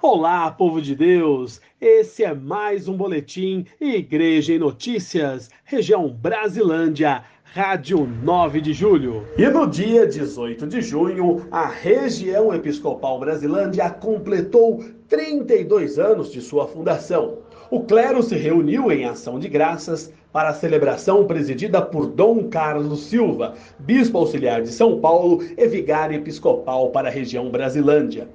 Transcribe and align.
Olá, 0.00 0.48
povo 0.52 0.80
de 0.80 0.94
Deus! 0.94 1.60
Esse 1.80 2.22
é 2.22 2.32
mais 2.32 2.86
um 2.86 2.96
boletim 2.96 3.66
Igreja 3.80 4.52
em 4.52 4.58
Notícias, 4.58 5.50
região 5.64 6.08
Brasilândia, 6.08 7.24
Rádio 7.42 8.08
9 8.22 8.60
de 8.60 8.72
Julho. 8.72 9.24
E 9.36 9.48
no 9.48 9.66
dia 9.66 10.06
18 10.06 10.68
de 10.68 10.80
junho, 10.82 11.48
a 11.50 11.66
região 11.66 12.54
episcopal 12.54 13.18
Brasilândia 13.18 13.90
completou 13.90 14.84
32 15.08 15.98
anos 15.98 16.30
de 16.30 16.40
sua 16.40 16.68
fundação. 16.68 17.38
O 17.68 17.80
clero 17.80 18.22
se 18.22 18.36
reuniu 18.36 18.92
em 18.92 19.04
ação 19.04 19.36
de 19.36 19.48
graças 19.48 20.14
para 20.32 20.50
a 20.50 20.54
celebração 20.54 21.26
presidida 21.26 21.82
por 21.82 22.06
Dom 22.06 22.44
Carlos 22.44 23.00
Silva, 23.06 23.54
bispo 23.80 24.16
auxiliar 24.18 24.62
de 24.62 24.70
São 24.70 25.00
Paulo 25.00 25.42
e 25.56 25.66
vigário 25.66 26.14
episcopal 26.14 26.90
para 26.90 27.08
a 27.08 27.12
região 27.12 27.50
Brasilândia. 27.50 28.28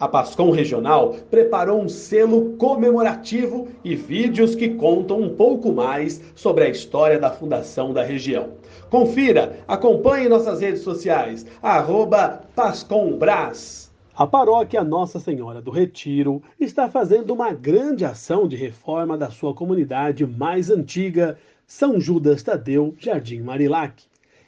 A 0.00 0.08
Pascom 0.08 0.50
Regional 0.50 1.14
preparou 1.30 1.82
um 1.82 1.86
selo 1.86 2.56
comemorativo 2.56 3.68
e 3.84 3.94
vídeos 3.94 4.54
que 4.54 4.70
contam 4.70 5.20
um 5.20 5.36
pouco 5.36 5.70
mais 5.72 6.22
sobre 6.34 6.64
a 6.64 6.70
história 6.70 7.18
da 7.18 7.30
fundação 7.30 7.92
da 7.92 8.02
região. 8.02 8.54
Confira, 8.88 9.58
acompanhe 9.68 10.26
nossas 10.26 10.62
redes 10.62 10.80
sociais, 10.80 11.44
arroba 11.62 12.40
Pascombras. 12.56 13.92
A 14.16 14.26
paróquia 14.26 14.82
Nossa 14.82 15.20
Senhora 15.20 15.60
do 15.60 15.70
Retiro 15.70 16.42
está 16.58 16.88
fazendo 16.88 17.34
uma 17.34 17.52
grande 17.52 18.02
ação 18.02 18.48
de 18.48 18.56
reforma 18.56 19.18
da 19.18 19.28
sua 19.28 19.52
comunidade 19.52 20.26
mais 20.26 20.70
antiga, 20.70 21.36
São 21.66 22.00
Judas 22.00 22.42
Tadeu, 22.42 22.94
Jardim 22.98 23.42
Marilac. 23.42 24.02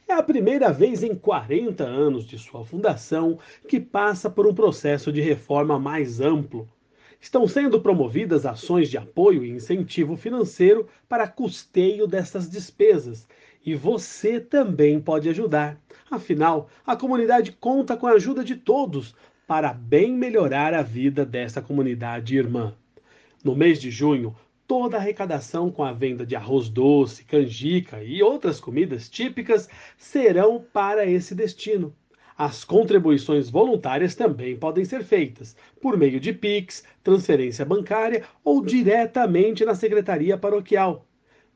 É 0.09 0.15
a 0.15 0.23
primeira 0.23 0.73
vez 0.73 1.03
em 1.03 1.15
40 1.15 1.85
anos 1.85 2.27
de 2.27 2.39
sua 2.39 2.65
fundação 2.65 3.39
que 3.67 3.81
passa 3.81 4.29
por 4.29 4.47
um 4.47 4.55
processo 4.55 5.13
de 5.13 5.21
reforma 5.21 5.79
mais 5.79 6.21
amplo. 6.21 6.69
Estão 7.21 7.47
sendo 7.47 7.81
promovidas 7.81 8.45
ações 8.45 8.91
de 8.91 8.99
apoio 8.99 9.45
e 9.45 9.51
incentivo 9.51 10.17
financeiro 10.17 10.89
para 11.09 11.29
custeio 11.29 12.07
dessas 12.07 12.51
despesas. 12.51 13.27
E 13.65 13.75
você 13.75 14.41
também 14.41 15.01
pode 15.01 15.29
ajudar. 15.29 15.81
Afinal, 16.11 16.69
a 16.85 16.97
comunidade 16.97 17.53
conta 17.53 17.97
com 17.97 18.07
a 18.07 18.13
ajuda 18.13 18.43
de 18.45 18.57
todos 18.57 19.15
para 19.47 19.73
bem 19.73 20.13
melhorar 20.13 20.75
a 20.75 20.83
vida 20.83 21.25
dessa 21.25 21.63
comunidade 21.63 22.37
irmã. 22.37 22.75
No 23.43 23.55
mês 23.55 23.81
de 23.81 23.91
junho, 23.91 24.35
toda 24.67 24.97
a 24.97 25.01
arrecadação 25.01 25.71
com 25.71 25.83
a 25.85 25.93
venda 25.93 26.25
de 26.25 26.37
arroz 26.37 26.69
doce, 26.69 27.25
canjica 27.25 28.03
e 28.03 28.23
outras 28.23 28.61
comidas 28.61 29.09
típicas 29.09 29.69
serão 29.97 30.65
para 30.73 31.07
esse 31.07 31.35
destino. 31.35 31.95
As 32.37 32.65
contribuições 32.65 33.51
voluntárias 33.51 34.15
também 34.15 34.57
podem 34.57 34.85
ser 34.85 35.05
feitas 35.05 35.57
por 35.81 35.97
meio 35.97 36.19
de 36.19 36.33
Pix, 36.33 36.83
transferência 37.03 37.65
bancária 37.65 38.25
ou 38.43 38.65
diretamente 38.65 39.65
na 39.65 39.75
secretaria 39.75 40.37
paroquial. 40.39 41.07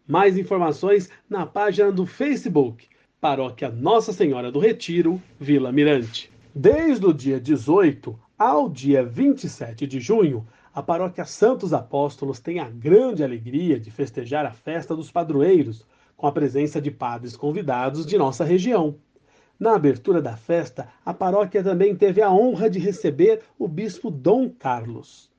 Mais 0.07 0.39
informações 0.39 1.11
na 1.29 1.47
página 1.47 1.91
do 1.91 2.07
Facebook 2.07 2.87
Paróquia 3.21 3.71
Nossa 3.71 4.13
Senhora 4.13 4.53
do 4.53 4.59
Retiro, 4.59 5.21
Vila 5.41 5.73
Mirante. 5.73 6.31
Desde 6.55 7.07
o 7.07 7.13
dia 7.13 7.41
18 7.41 8.17
ao 8.39 8.69
dia 8.69 9.03
27 9.03 9.87
de 9.87 9.99
junho, 9.99 10.47
a 10.77 10.83
paróquia 10.83 11.25
Santos 11.25 11.73
Apóstolos 11.73 12.39
tem 12.39 12.59
a 12.59 12.69
grande 12.69 13.25
alegria 13.25 13.81
de 13.81 13.91
festejar 13.91 14.45
a 14.45 14.51
festa 14.51 14.95
dos 14.95 15.11
padroeiros, 15.11 15.87
com 16.15 16.27
a 16.27 16.33
presença 16.33 16.83
de 16.83 16.91
padres 16.91 17.35
convidados 17.35 18.05
de 18.05 18.19
nossa 18.19 18.45
região. 18.45 18.97
Na 19.59 19.75
abertura 19.75 20.21
da 20.21 20.37
festa, 20.37 20.87
a 21.03 21.15
paróquia 21.15 21.65
também 21.65 21.97
teve 21.97 22.21
a 22.21 22.31
honra 22.31 22.69
de 22.69 22.79
receber 22.79 23.41
o 23.59 23.67
bispo 23.67 24.11
Dom 24.11 24.51
Carlos. 24.51 25.31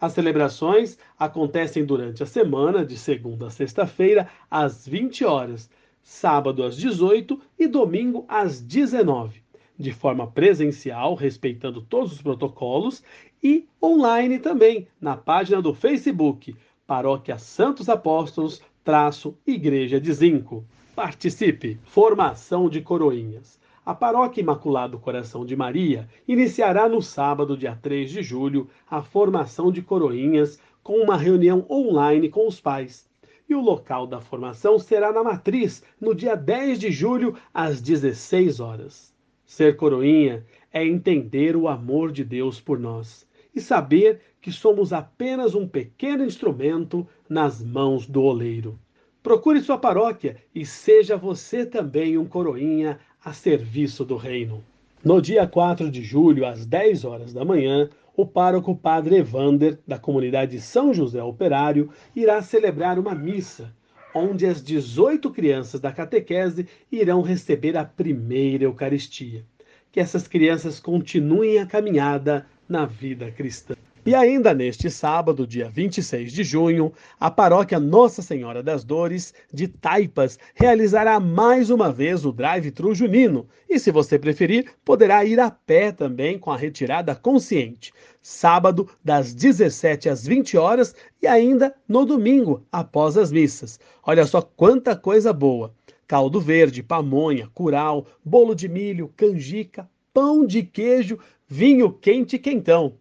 As 0.00 0.12
celebrações 0.12 0.96
acontecem 1.18 1.84
durante 1.84 2.22
a 2.22 2.26
semana, 2.26 2.86
de 2.86 2.96
segunda 2.96 3.48
a 3.48 3.50
sexta-feira, 3.50 4.28
às 4.48 4.86
20 4.86 5.24
horas, 5.24 5.68
sábado 6.04 6.62
às 6.62 6.76
18 6.76 7.36
e 7.58 7.66
domingo 7.66 8.24
às 8.28 8.60
19 8.60 9.47
de 9.78 9.92
forma 9.92 10.26
presencial, 10.26 11.14
respeitando 11.14 11.80
todos 11.80 12.12
os 12.12 12.22
protocolos, 12.22 13.02
e 13.42 13.66
online 13.82 14.38
também, 14.40 14.88
na 15.00 15.16
página 15.16 15.62
do 15.62 15.72
Facebook, 15.72 16.56
Paróquia 16.86 17.38
Santos 17.38 17.88
Apóstolos, 17.88 18.60
traço 18.82 19.36
Igreja 19.46 20.00
de 20.00 20.12
Zinco. 20.12 20.64
Participe! 20.96 21.78
Formação 21.84 22.68
de 22.68 22.80
coroinhas. 22.80 23.60
A 23.86 23.94
Paróquia 23.94 24.40
Imaculado 24.40 24.98
Coração 24.98 25.46
de 25.46 25.54
Maria 25.54 26.08
iniciará 26.26 26.88
no 26.88 27.00
sábado, 27.00 27.56
dia 27.56 27.78
3 27.80 28.10
de 28.10 28.22
julho, 28.22 28.68
a 28.90 29.00
formação 29.00 29.70
de 29.70 29.80
coroinhas 29.80 30.58
com 30.82 30.98
uma 30.98 31.16
reunião 31.16 31.64
online 31.70 32.28
com 32.28 32.46
os 32.46 32.60
pais. 32.60 33.08
E 33.48 33.54
o 33.54 33.60
local 33.60 34.06
da 34.06 34.20
formação 34.20 34.78
será 34.78 35.12
na 35.12 35.22
Matriz, 35.22 35.82
no 36.00 36.14
dia 36.14 36.34
10 36.34 36.78
de 36.78 36.90
julho, 36.90 37.34
às 37.54 37.80
16 37.80 38.60
horas. 38.60 39.14
Ser 39.48 39.76
coroinha 39.76 40.44
é 40.70 40.86
entender 40.86 41.56
o 41.56 41.68
amor 41.68 42.12
de 42.12 42.22
Deus 42.22 42.60
por 42.60 42.78
nós 42.78 43.26
e 43.54 43.62
saber 43.62 44.20
que 44.42 44.52
somos 44.52 44.92
apenas 44.92 45.54
um 45.54 45.66
pequeno 45.66 46.22
instrumento 46.22 47.08
nas 47.26 47.64
mãos 47.64 48.06
do 48.06 48.22
oleiro. 48.22 48.78
Procure 49.22 49.62
sua 49.62 49.78
paróquia 49.78 50.36
e 50.54 50.66
seja 50.66 51.16
você 51.16 51.64
também 51.64 52.18
um 52.18 52.26
coroinha 52.26 53.00
a 53.24 53.32
serviço 53.32 54.04
do 54.04 54.16
reino. 54.16 54.62
No 55.02 55.20
dia 55.20 55.46
4 55.46 55.90
de 55.90 56.02
julho, 56.02 56.46
às 56.46 56.66
10 56.66 57.06
horas 57.06 57.32
da 57.32 57.42
manhã, 57.42 57.88
o 58.14 58.26
pároco 58.26 58.76
Padre 58.76 59.16
Evander, 59.16 59.78
da 59.86 59.98
comunidade 59.98 60.60
São 60.60 60.92
José 60.92 61.22
Operário, 61.22 61.88
irá 62.14 62.42
celebrar 62.42 62.98
uma 62.98 63.14
missa, 63.14 63.74
onde 64.18 64.46
as 64.46 64.62
18 64.62 65.30
crianças 65.30 65.80
da 65.80 65.92
catequese 65.92 66.66
irão 66.90 67.22
receber 67.22 67.76
a 67.76 67.84
primeira 67.84 68.64
Eucaristia. 68.64 69.44
Que 69.90 70.00
essas 70.00 70.28
crianças 70.28 70.80
continuem 70.80 71.58
a 71.58 71.66
caminhada 71.66 72.46
na 72.68 72.84
vida 72.84 73.30
cristã. 73.30 73.74
E 74.06 74.14
ainda 74.14 74.54
neste 74.54 74.90
sábado, 74.90 75.46
dia 75.46 75.68
26 75.68 76.32
de 76.32 76.44
junho, 76.44 76.92
a 77.18 77.30
paróquia 77.30 77.80
Nossa 77.80 78.22
Senhora 78.22 78.62
das 78.62 78.84
Dores 78.84 79.34
de 79.52 79.66
Taipas 79.66 80.38
realizará 80.54 81.18
mais 81.18 81.68
uma 81.68 81.92
vez 81.92 82.24
o 82.24 82.32
drive-thru 82.32 82.94
junino. 82.94 83.46
E 83.68 83.78
se 83.78 83.90
você 83.90 84.18
preferir, 84.18 84.72
poderá 84.84 85.24
ir 85.24 85.40
a 85.40 85.50
pé 85.50 85.92
também 85.92 86.38
com 86.38 86.50
a 86.50 86.56
retirada 86.56 87.14
consciente. 87.14 87.92
Sábado, 88.22 88.88
das 89.04 89.34
17 89.34 90.08
às 90.08 90.26
20 90.26 90.56
horas 90.56 90.94
e 91.20 91.26
ainda 91.26 91.74
no 91.88 92.04
domingo, 92.04 92.64
após 92.70 93.16
as 93.16 93.32
missas. 93.32 93.80
Olha 94.02 94.24
só 94.26 94.40
quanta 94.40 94.96
coisa 94.96 95.32
boa! 95.32 95.74
Caldo 96.06 96.40
verde, 96.40 96.82
pamonha, 96.82 97.50
curau, 97.52 98.06
bolo 98.24 98.54
de 98.54 98.66
milho, 98.66 99.12
canjica, 99.14 99.86
pão 100.14 100.46
de 100.46 100.62
queijo, 100.62 101.18
vinho 101.46 101.92
quente 101.92 102.38
quentão. 102.38 102.94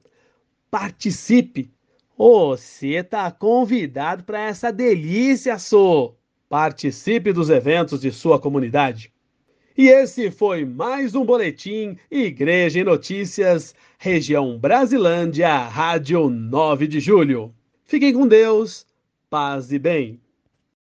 Participe! 0.69 1.72
Você 2.17 2.95
está 2.95 3.31
convidado 3.31 4.23
para 4.23 4.41
essa 4.41 4.72
delícia, 4.72 5.57
sou! 5.57 6.17
Participe 6.50 7.31
dos 7.31 7.50
eventos 7.50 8.01
de 8.01 8.11
sua 8.11 8.39
comunidade. 8.39 9.11
E 9.77 9.88
esse 9.88 10.29
foi 10.31 10.66
mais 10.66 11.13
um 11.13 11.23
boletim 11.23 11.97
Igreja 12.09 12.79
em 12.79 12.83
Notícias, 12.83 13.75
região 13.97 14.57
Brasilândia, 14.57 15.56
Rádio 15.57 16.29
9 16.29 16.88
de 16.88 17.00
Julho. 17.00 17.53
Fiquem 17.85 18.11
com 18.11 18.27
Deus, 18.27 18.85
paz 19.29 19.72
e 19.72 19.79
bem. 19.79 20.19